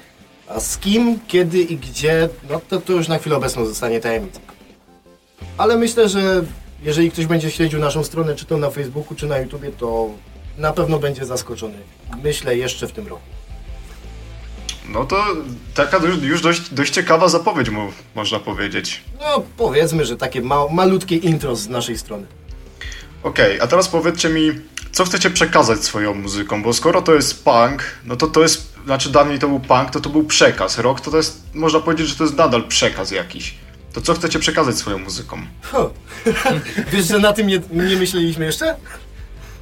A 0.47 0.59
z 0.59 0.77
kim, 0.77 1.19
kiedy 1.27 1.59
i 1.59 1.77
gdzie, 1.77 2.29
no 2.49 2.61
to, 2.69 2.81
to 2.81 2.93
już 2.93 3.07
na 3.07 3.17
chwilę 3.17 3.35
obecną 3.35 3.65
zostanie 3.65 3.99
tajemnicą. 3.99 4.39
Ale 5.57 5.77
myślę, 5.77 6.09
że 6.09 6.43
jeżeli 6.83 7.11
ktoś 7.11 7.25
będzie 7.25 7.51
śledził 7.51 7.79
naszą 7.79 8.03
stronę, 8.03 8.35
czy 8.35 8.45
to 8.45 8.57
na 8.57 8.69
Facebooku, 8.69 9.15
czy 9.15 9.27
na 9.27 9.37
YouTubie, 9.37 9.71
to 9.71 10.09
na 10.57 10.73
pewno 10.73 10.99
będzie 10.99 11.25
zaskoczony. 11.25 11.77
Myślę 12.23 12.57
jeszcze 12.57 12.87
w 12.87 12.91
tym 12.91 13.07
roku. 13.07 13.40
No 14.89 15.05
to 15.05 15.25
taka 15.73 16.00
już, 16.21 16.41
dość, 16.41 16.69
dość 16.69 16.93
ciekawa 16.93 17.29
zapowiedź, 17.29 17.69
mu, 17.69 17.91
można 18.15 18.39
powiedzieć. 18.39 19.01
No 19.19 19.43
powiedzmy, 19.57 20.05
że 20.05 20.17
takie 20.17 20.41
ma 20.41 20.67
malutkie 20.67 21.15
intro 21.15 21.55
z 21.55 21.69
naszej 21.69 21.97
strony. 21.97 22.25
Okej, 23.23 23.61
a 23.61 23.67
teraz 23.67 23.88
powiedzcie 23.88 24.29
mi, 24.29 24.51
co 24.91 25.05
chcecie 25.05 25.29
przekazać 25.29 25.83
swoją 25.83 26.13
muzyką, 26.13 26.63
bo 26.63 26.73
skoro 26.73 27.01
to 27.01 27.13
jest 27.13 27.43
punk, 27.43 27.83
no 28.05 28.15
to 28.15 28.27
to 28.27 28.41
jest, 28.41 28.73
znaczy 28.85 29.09
dawniej 29.09 29.39
to 29.39 29.47
był 29.47 29.59
punk, 29.59 29.89
to 29.91 30.00
to 30.00 30.09
był 30.09 30.23
przekaz. 30.23 30.77
Rock 30.77 31.01
to, 31.01 31.11
to 31.11 31.17
jest, 31.17 31.41
można 31.53 31.79
powiedzieć, 31.79 32.07
że 32.07 32.15
to 32.15 32.23
jest 32.23 32.38
nadal 32.38 32.63
przekaz 32.67 33.11
jakiś. 33.11 33.55
To 33.93 34.01
co 34.01 34.13
chcecie 34.13 34.39
przekazać 34.39 34.75
swoją 34.77 34.97
muzyką? 34.97 35.38
Ho. 35.61 35.93
wiesz, 36.91 37.07
że 37.07 37.19
na 37.19 37.33
tym 37.33 37.47
nie, 37.47 37.61
nie 37.71 37.95
myśleliśmy 37.95 38.45
jeszcze? 38.45 38.75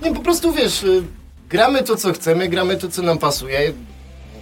Nie, 0.03 0.13
po 0.13 0.21
prostu 0.21 0.53
wiesz, 0.53 0.83
y, 0.83 1.03
gramy 1.49 1.83
to, 1.83 1.95
co 1.95 2.13
chcemy, 2.13 2.49
gramy 2.49 2.77
to, 2.77 2.89
co 2.89 3.01
nam 3.01 3.17
pasuje. 3.17 3.73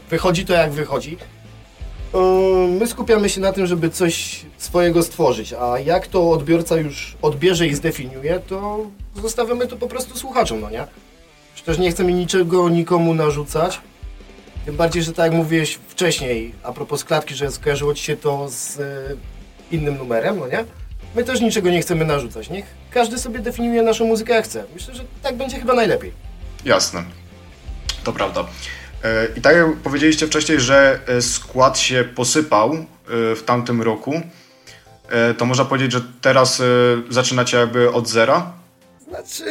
Wychodzi 0.10 0.46
to, 0.46 0.54
jak 0.54 0.72
wychodzi. 0.72 1.18
My 2.80 2.88
skupiamy 2.88 3.30
się 3.30 3.42
na 3.42 3.54
tym, 3.54 3.68
żeby 3.68 3.90
coś 3.90 4.46
swojego 4.58 5.04
stworzyć, 5.04 5.54
a 5.54 5.80
jak 5.80 6.08
to 6.08 6.32
odbiorca 6.32 6.76
już 6.76 7.18
odbierze 7.22 7.68
i 7.68 7.76
zdefiniuje, 7.76 8.40
to 8.40 8.88
zostawiamy 9.16 9.68
to 9.68 9.78
po 9.78 9.88
prostu 9.88 10.18
słuchaczom, 10.18 10.62
no 10.62 10.70
nie? 10.70 10.88
Przecież 11.56 11.78
nie 11.78 11.92
chcemy 11.92 12.14
niczego 12.14 12.70
nikomu 12.70 13.14
narzucać. 13.14 13.82
Tym 14.66 14.76
bardziej, 14.76 15.04
że 15.04 15.14
tak 15.14 15.26
jak 15.26 15.34
mówiłeś 15.34 15.80
wcześniej, 15.88 16.54
a 16.64 16.74
propos 16.74 17.04
klatki, 17.04 17.36
że 17.36 17.52
skojarzyło 17.52 17.94
ci 17.94 18.04
się 18.04 18.18
to 18.18 18.48
z 18.50 18.80
y, 18.80 19.18
innym 19.72 19.98
numerem, 19.98 20.40
no 20.40 20.48
nie? 20.48 20.66
My 21.16 21.24
też 21.24 21.42
niczego 21.42 21.70
nie 21.70 21.82
chcemy 21.82 22.06
narzucać. 22.06 22.50
Niech 22.50 22.66
każdy 22.92 23.20
sobie 23.20 23.40
definiuje 23.40 23.82
naszą 23.82 24.06
muzykę 24.06 24.34
jak 24.34 24.46
chce. 24.46 24.64
Myślę, 24.74 24.96
że 24.96 25.04
tak 25.24 25.36
będzie 25.36 25.60
chyba 25.60 25.74
najlepiej. 25.74 26.12
Jasne. 26.66 27.04
To 28.04 28.14
prawda. 28.14 28.46
E, 29.04 29.28
I 29.38 29.42
tak 29.42 29.56
jak 29.56 29.76
powiedzieliście 29.76 30.28
wcześniej, 30.28 30.60
że 30.60 31.00
e, 31.08 31.22
skład 31.22 31.80
się 31.80 32.04
posypał 32.16 32.74
e, 32.74 32.86
w 33.36 33.44
tamtym 33.46 33.82
roku, 33.82 34.22
to 35.38 35.46
można 35.46 35.66
powiedzieć, 35.66 35.92
że 35.92 36.02
teraz 36.22 36.62
zaczynacie 37.10 37.58
jakby 37.58 37.92
od 37.92 38.08
zera? 38.08 38.52
Znaczy, 39.08 39.44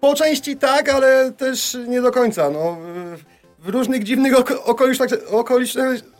po 0.00 0.14
części 0.14 0.56
tak, 0.56 0.88
ale 0.88 1.32
też 1.32 1.76
nie 1.88 2.02
do 2.02 2.12
końca. 2.12 2.50
No, 2.50 2.78
w 3.58 3.68
różnych 3.68 4.04
dziwnych 4.04 4.38
oko- 4.38 4.64
okolicznościach, 4.64 5.18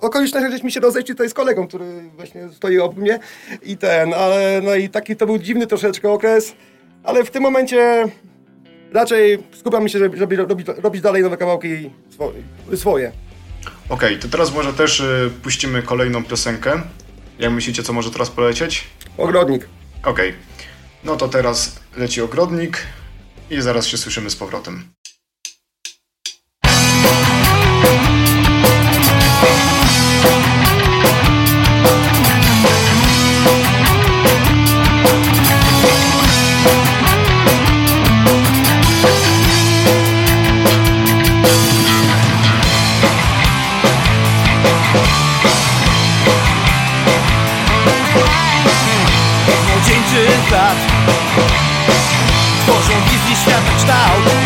okolicznościach, 0.01 0.51
żeśmy 0.51 0.71
się 0.71 0.81
rozejść 0.81 1.09
tutaj 1.09 1.29
z 1.29 1.35
kolegą, 1.35 1.69
który 1.69 1.85
właśnie 2.17 2.49
stoi 2.57 2.79
obok 2.79 2.97
mnie 2.97 3.19
i 3.62 3.77
ten, 3.77 4.14
ale 4.14 4.61
no 4.62 4.75
i 4.75 4.88
taki 4.88 5.17
to 5.17 5.27
był 5.27 5.38
dziwny 5.38 5.67
troszeczkę 5.67 6.11
okres, 6.11 6.53
ale 7.03 7.25
w 7.25 7.31
tym 7.31 7.43
momencie 7.43 8.05
raczej 8.94 9.38
skupiamy 9.61 9.88
się, 9.88 9.98
żeby, 9.98 10.16
żeby 10.16 10.37
robić, 10.37 10.66
robić 10.83 11.02
dalej 11.02 11.22
nowe 11.22 11.37
kawałki 11.37 11.90
swo- 12.18 12.33
swoje. 12.76 13.12
Okej, 13.88 14.18
to 14.18 14.28
teraz 14.28 14.52
może 14.54 14.72
też 14.72 15.00
e, 15.00 15.30
puścimy 15.42 15.83
kolejną 15.83 16.24
piosenkę. 16.24 16.83
Jak 17.38 17.52
myślicie, 17.52 17.83
co 17.83 17.92
może 17.92 18.11
teraz 18.11 18.30
polecieć? 18.30 18.85
Ogrodnik. 19.18 19.68
Okej. 20.04 20.35
No 21.04 21.16
to 21.16 21.28
teraz 21.28 21.80
leci 21.96 22.20
ogrodnik 22.22 22.78
i 23.50 23.61
zaraz 23.61 23.87
się 23.87 23.98
słyszymy 23.98 24.30
z 24.30 24.37
powrotem. 24.37 24.83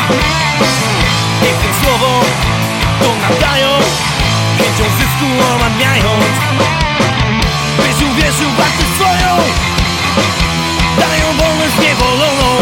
Kształt 0.08 0.24
Pięknym 1.42 1.74
słowom 1.82 2.24
to 3.00 3.34
nadają 3.34 3.68
Chęcią 4.58 4.84
zysku 4.98 5.26
omamiając 5.54 6.24
Byś 7.76 8.08
uwierzył 8.10 8.50
wartość 8.50 8.94
swoją 8.96 9.36
Dają 11.00 11.36
wolność 11.36 11.78
niewoloną. 11.82 12.56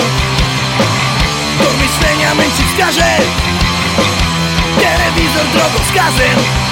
Do 1.59 1.71
myślenia 1.73 2.35
męczy 2.35 2.63
wskaże 2.69 3.17
Telewizor 4.81 5.47
drogowskazem 5.53 6.37
Krytyczny 6.37 6.66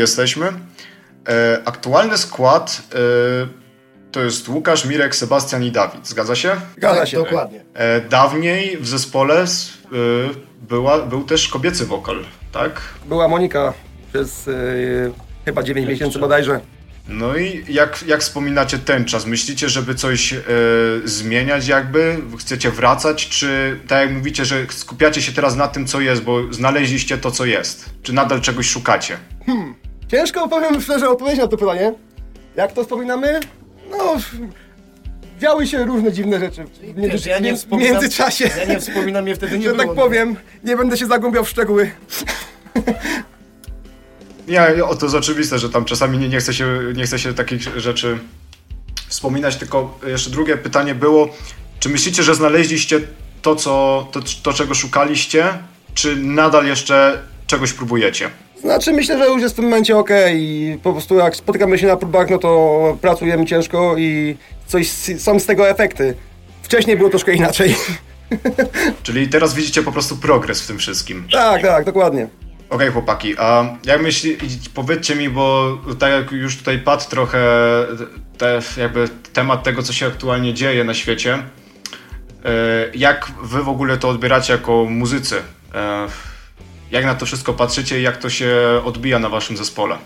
jesteśmy. 0.00 0.46
E, 1.28 1.62
aktualny 1.64 2.18
skład 2.18 2.82
e, 2.94 2.98
to 4.12 4.22
jest 4.22 4.48
Łukasz, 4.48 4.84
Mirek, 4.84 5.16
Sebastian 5.16 5.64
i 5.64 5.70
Dawid. 5.70 6.08
Zgadza 6.08 6.34
się? 6.34 6.56
Zgadza 6.76 7.00
Tak, 7.00 7.08
się. 7.08 7.16
Dokładnie. 7.16 7.64
E, 7.74 8.00
dawniej 8.00 8.76
w 8.76 8.88
zespole 8.88 9.42
e, 9.42 9.46
była, 10.68 11.02
był 11.02 11.24
też 11.24 11.48
kobiecy 11.48 11.86
wokal, 11.86 12.24
tak? 12.52 12.80
Była 13.06 13.28
Monika 13.28 13.72
przez 14.12 14.48
y, 14.48 15.12
chyba 15.44 15.62
9 15.62 15.88
miesięcy 15.88 16.18
bodajże. 16.18 16.60
No 17.08 17.36
i 17.36 17.64
jak, 17.68 18.04
jak 18.06 18.20
wspominacie 18.20 18.78
ten 18.78 19.04
czas? 19.04 19.26
Myślicie, 19.26 19.68
żeby 19.68 19.94
coś 19.94 20.32
e, 20.32 20.38
zmieniać 21.04 21.66
jakby? 21.68 22.16
Chcecie 22.38 22.70
wracać? 22.70 23.28
Czy 23.28 23.80
tak 23.88 24.00
jak 24.00 24.16
mówicie, 24.16 24.44
że 24.44 24.66
skupiacie 24.68 25.22
się 25.22 25.32
teraz 25.32 25.56
na 25.56 25.68
tym, 25.68 25.86
co 25.86 26.00
jest, 26.00 26.22
bo 26.22 26.52
znaleźliście 26.52 27.18
to, 27.18 27.30
co 27.30 27.44
jest? 27.44 27.90
Czy 28.02 28.12
nadal 28.12 28.40
czegoś 28.40 28.66
szukacie? 28.68 29.18
Ciężko 30.10 30.48
powiem 30.48 30.80
szczerze 30.80 31.08
odpowiedzieć 31.08 31.40
na 31.40 31.48
to 31.48 31.56
pytanie. 31.56 31.92
Jak 32.56 32.72
to 32.72 32.82
wspominamy? 32.82 33.40
No, 33.90 34.16
działy 35.38 35.66
się 35.66 35.84
różne 35.84 36.12
dziwne 36.12 36.40
rzeczy 36.40 36.64
w, 36.64 36.82
między, 36.82 37.08
Wiesz, 37.08 37.26
ja 37.26 37.38
nie 37.38 37.54
w 37.54 37.58
wspominam, 37.58 37.92
międzyczasie. 37.92 38.50
Ja 38.58 38.64
nie 38.64 38.80
wspominam, 38.80 39.24
mnie 39.24 39.34
wtedy 39.34 39.58
nie 39.58 39.68
że 39.68 39.74
było. 39.74 39.86
tak 39.86 39.96
powiem, 39.96 40.36
nie 40.64 40.76
będę 40.76 40.96
się 40.96 41.06
zagłębiał 41.06 41.44
w 41.44 41.48
szczegóły. 41.48 41.90
Nie, 44.48 44.84
o, 44.84 44.96
to 44.96 45.06
jest 45.06 45.16
oczywiste, 45.16 45.58
że 45.58 45.70
tam 45.70 45.84
czasami 45.84 46.18
nie, 46.18 46.28
nie, 46.28 46.38
chce 46.38 46.54
się, 46.54 46.78
nie 46.94 47.04
chce 47.04 47.18
się 47.18 47.34
takich 47.34 47.60
rzeczy 47.78 48.18
wspominać, 49.08 49.56
tylko 49.56 49.98
jeszcze 50.06 50.30
drugie 50.30 50.56
pytanie 50.56 50.94
było, 50.94 51.28
czy 51.80 51.88
myślicie, 51.88 52.22
że 52.22 52.34
znaleźliście 52.34 53.00
to, 53.42 53.56
co, 53.56 54.08
to, 54.12 54.20
to 54.42 54.52
czego 54.52 54.74
szukaliście, 54.74 55.58
czy 55.94 56.16
nadal 56.16 56.66
jeszcze 56.66 57.22
czegoś 57.46 57.72
próbujecie? 57.72 58.30
Znaczy 58.60 58.92
myślę, 58.92 59.18
że 59.18 59.26
już 59.26 59.42
jest 59.42 59.54
w 59.54 59.56
tym 59.56 59.64
momencie 59.64 59.96
ok 59.96 60.10
i 60.34 60.78
po 60.82 60.92
prostu 60.92 61.14
jak 61.14 61.36
spotykamy 61.36 61.78
się 61.78 61.86
na 61.86 61.96
próbach, 61.96 62.30
no 62.30 62.38
to 62.38 62.98
pracujemy 63.00 63.46
ciężko 63.46 63.94
i 63.98 64.36
coś 64.66 64.88
są 65.18 65.40
z 65.40 65.46
tego 65.46 65.68
efekty. 65.68 66.14
Wcześniej 66.62 66.96
było 66.96 67.10
troszkę 67.10 67.32
inaczej. 67.34 67.76
Czyli 69.02 69.28
teraz 69.28 69.54
widzicie 69.54 69.82
po 69.82 69.92
prostu 69.92 70.16
progres 70.16 70.62
w 70.62 70.66
tym 70.66 70.78
wszystkim. 70.78 71.26
tak, 71.32 71.62
tak, 71.62 71.84
dokładnie. 71.84 72.28
Okej, 72.70 72.90
chłopaki, 72.90 73.34
a 73.38 73.76
jak 73.84 74.02
myśli, 74.02 74.36
powiedzcie 74.74 75.16
mi, 75.16 75.30
bo 75.30 75.78
tak 75.98 76.12
jak 76.12 76.32
już 76.32 76.56
tutaj 76.58 76.78
padł 76.78 77.04
trochę 77.10 77.38
te, 78.38 78.60
jakby 78.76 79.08
temat 79.32 79.62
tego, 79.62 79.82
co 79.82 79.92
się 79.92 80.06
aktualnie 80.06 80.54
dzieje 80.54 80.84
na 80.84 80.94
świecie, 80.94 81.34
e, 81.34 81.40
jak 82.94 83.32
wy 83.42 83.62
w 83.62 83.68
ogóle 83.68 83.96
to 83.96 84.08
odbieracie 84.08 84.52
jako 84.52 84.84
muzycy? 84.84 85.36
Jak 86.90 87.04
na 87.04 87.14
to 87.14 87.26
wszystko 87.26 87.52
patrzycie 87.52 88.00
i 88.00 88.02
jak 88.02 88.16
to 88.16 88.30
się 88.30 88.56
odbija 88.84 89.18
na 89.18 89.28
waszym 89.28 89.56
zespole? 89.56 89.98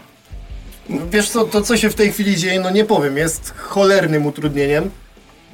No, 0.89 1.01
Wiesz 1.11 1.31
co, 1.31 1.45
to 1.45 1.63
co 1.63 1.77
się 1.77 1.91
w 1.91 1.95
tej 1.95 2.13
chwili 2.13 2.37
dzieje, 2.37 2.61
no 2.61 2.71
nie 2.71 2.85
powiem, 2.85 3.17
jest 3.17 3.55
cholernym 3.57 4.27
utrudnieniem. 4.27 4.91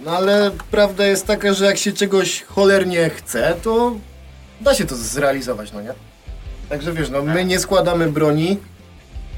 No 0.04 0.10
ale 0.16 0.50
prawda 0.70 1.06
jest 1.06 1.26
taka, 1.26 1.52
że 1.52 1.64
jak 1.64 1.78
się 1.78 1.92
czegoś 1.92 2.42
cholernie 2.42 3.10
chce, 3.10 3.56
to 3.62 3.96
da 4.60 4.74
się 4.74 4.84
to 4.84 4.96
zrealizować, 4.96 5.72
no 5.72 5.82
nie? 5.82 5.92
Także 6.68 6.92
wiesz, 6.92 7.10
no 7.10 7.22
my 7.22 7.44
nie 7.44 7.58
składamy 7.58 8.12
broni, 8.12 8.58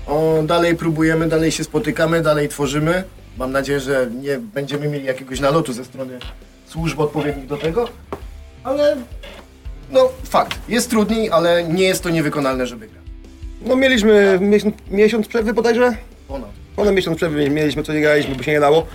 o, 0.06 0.42
dalej 0.46 0.76
próbujemy, 0.76 1.28
dalej 1.28 1.52
się 1.52 1.64
spotykamy, 1.64 2.22
dalej 2.22 2.48
tworzymy. 2.48 3.04
Mam 3.38 3.52
nadzieję, 3.52 3.80
że 3.80 4.08
nie 4.22 4.38
będziemy 4.38 4.88
mieli 4.88 5.04
jakiegoś 5.04 5.40
nalotu 5.40 5.72
ze 5.72 5.84
strony 5.84 6.18
służb 6.66 7.00
odpowiednich 7.00 7.46
do 7.46 7.56
tego, 7.56 7.88
ale 8.64 8.96
no 9.92 10.08
fakt, 10.24 10.58
jest 10.68 10.90
trudniej, 10.90 11.30
ale 11.30 11.64
nie 11.64 11.84
jest 11.84 12.02
to 12.02 12.10
niewykonalne, 12.10 12.66
żeby 12.66 12.88
grać. 12.88 13.02
No 13.66 13.76
mieliśmy 13.76 14.38
miesiąc, 14.40 14.74
miesiąc 14.90 15.28
przerwy 15.28 15.54
bodajże? 15.54 15.96
Ponad. 16.28 16.50
Ponad 16.76 16.94
miesiąc 16.94 17.16
przerwy 17.16 17.50
mieliśmy, 17.50 17.82
co 17.82 17.92
nie 17.92 18.00
graliśmy, 18.00 18.34
bo 18.34 18.42
się 18.42 18.52
nie 18.52 18.60
dało. 18.60 18.86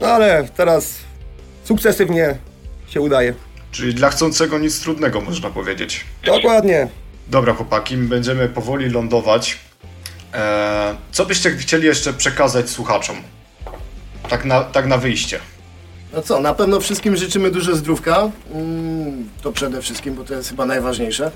No 0.00 0.06
ale 0.06 0.48
teraz 0.56 0.94
sukcesywnie 1.64 2.34
się 2.86 3.00
udaje. 3.00 3.34
Czyli 3.70 3.94
dla 3.94 4.10
chcącego 4.10 4.58
nic 4.58 4.80
trudnego, 4.80 5.20
można 5.20 5.50
powiedzieć. 5.50 6.04
Dokładnie. 6.24 6.88
Dobra, 7.28 7.54
chłopaki, 7.54 7.96
będziemy 7.96 8.48
powoli 8.48 8.90
lądować. 8.90 9.58
E, 10.34 10.94
co 11.12 11.26
byście 11.26 11.50
chcieli 11.50 11.86
jeszcze 11.86 12.12
przekazać 12.12 12.70
słuchaczom? 12.70 13.16
Tak 14.28 14.44
na, 14.44 14.60
tak 14.60 14.86
na 14.86 14.98
wyjście. 14.98 15.38
No 16.12 16.22
co, 16.22 16.40
na 16.40 16.54
pewno 16.54 16.80
wszystkim 16.80 17.16
życzymy 17.16 17.50
dużo 17.50 17.76
zdrówka. 17.76 18.30
Mm, 18.54 19.28
to 19.42 19.52
przede 19.52 19.82
wszystkim, 19.82 20.14
bo 20.14 20.24
to 20.24 20.34
jest 20.34 20.48
chyba 20.48 20.66
najważniejsze. 20.66 21.30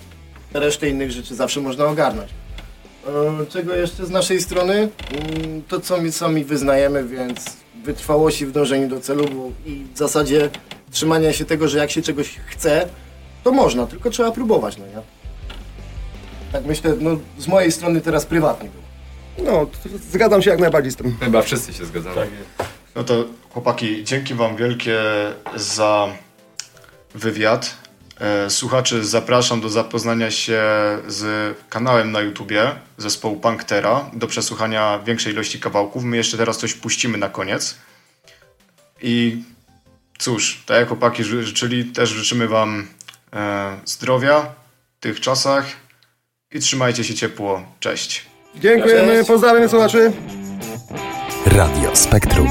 Resztę 0.54 0.88
innych 0.88 1.10
rzeczy 1.10 1.34
zawsze 1.34 1.60
można 1.60 1.84
ogarnąć. 1.86 2.30
E, 3.42 3.46
Czego 3.46 3.74
jeszcze 3.74 4.06
z 4.06 4.10
naszej 4.10 4.40
strony? 4.40 4.74
Mm, 4.74 5.62
To, 5.68 5.80
co 5.80 5.98
my 5.98 6.12
sami 6.12 6.44
wyznajemy, 6.44 7.04
więc 7.04 7.44
wytrwałości 7.84 8.46
w 8.46 8.52
dążeniu 8.52 8.88
do 8.88 9.00
celu 9.00 9.24
bo 9.28 9.50
i 9.70 9.84
w 9.94 9.98
zasadzie 9.98 10.50
trzymania 10.90 11.32
się 11.32 11.44
tego, 11.44 11.68
że 11.68 11.78
jak 11.78 11.90
się 11.90 12.02
czegoś 12.02 12.28
chce, 12.46 12.88
to 13.44 13.52
można, 13.52 13.86
tylko 13.86 14.10
trzeba 14.10 14.32
próbować, 14.32 14.76
no 14.76 14.86
nie? 14.86 15.02
Tak 16.52 16.64
myślę, 16.66 16.94
no 17.00 17.10
z 17.38 17.48
mojej 17.48 17.72
strony 17.72 18.00
teraz 18.00 18.26
prywatnie 18.26 18.68
było. 18.70 18.82
No, 19.52 19.66
t- 19.66 19.98
zgadzam 20.12 20.42
się 20.42 20.50
jak 20.50 20.60
najbardziej 20.60 20.92
z 20.92 20.96
tym. 20.96 21.16
Chyba 21.20 21.42
wszyscy 21.42 21.72
się 21.72 21.84
zgadzamy. 21.84 22.26
No 22.96 23.04
to 23.04 23.24
chłopaki, 23.50 24.04
dzięki 24.04 24.34
wam 24.34 24.56
wielkie 24.56 24.98
za 25.56 26.08
wywiad. 27.14 27.76
E, 28.20 28.50
Słuchaczy 28.50 29.04
zapraszam 29.04 29.60
do 29.60 29.68
zapoznania 29.68 30.30
się 30.30 30.62
z 31.08 31.56
kanałem 31.68 32.12
na 32.12 32.20
YouTubie 32.20 32.72
zespołu 32.98 33.36
Punktera 33.40 34.10
do 34.12 34.26
przesłuchania 34.26 34.98
większej 34.98 35.32
ilości 35.32 35.60
kawałków. 35.60 36.04
My 36.04 36.16
jeszcze 36.16 36.36
teraz 36.36 36.58
coś 36.58 36.74
puścimy 36.74 37.18
na 37.18 37.28
koniec. 37.28 37.74
I 39.02 39.42
cóż, 40.18 40.62
tak 40.66 40.76
jak 40.78 40.88
chłopaki 40.88 41.24
ży- 41.24 41.44
życzyli, 41.44 41.84
też 41.84 42.10
życzymy 42.10 42.48
wam 42.48 42.86
e, 43.32 43.76
zdrowia 43.84 44.40
w 44.98 45.00
tych 45.00 45.20
czasach 45.20 45.66
i 46.52 46.60
trzymajcie 46.60 47.04
się 47.04 47.14
ciepło. 47.14 47.62
Cześć. 47.80 48.26
Dziękujemy, 48.54 49.12
Cześć. 49.12 49.28
pozdrawiamy 49.28 49.68
słuchaczy. 49.68 50.12
Radio 51.46 51.94
Spektrum. 51.94 52.50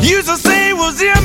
used 0.00 0.28
to 0.28 0.36
say 0.36 0.72
was 0.72 1.00
you. 1.00 1.15